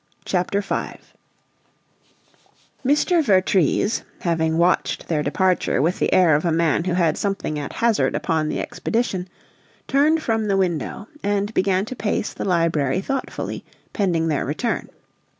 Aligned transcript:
CHAPTER 0.25 0.61
V 0.61 0.95
Mr. 2.83 3.23
Vertrees, 3.23 4.01
having 4.21 4.57
watched 4.57 5.07
their 5.09 5.21
departure 5.21 5.79
with 5.79 5.99
the 5.99 6.11
air 6.11 6.33
of 6.35 6.43
a 6.43 6.51
man 6.51 6.85
who 6.85 6.93
had 6.93 7.19
something 7.19 7.59
at 7.59 7.73
hazard 7.73 8.15
upon 8.15 8.49
the 8.49 8.59
expedition, 8.59 9.27
turned 9.87 10.23
from 10.23 10.45
the 10.47 10.57
window 10.57 11.07
and 11.21 11.53
began 11.53 11.85
to 11.85 11.95
pace 11.95 12.33
the 12.33 12.45
library 12.45 12.99
thoughtfully, 12.99 13.63
pending 13.93 14.27
their 14.27 14.43
return. 14.43 14.89